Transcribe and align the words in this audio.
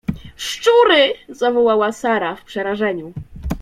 —Szczury!— 0.37 1.13
zawołała 1.39 1.91
Sara 1.91 2.35
w 2.35 2.43
przerażeniu. 2.43 3.13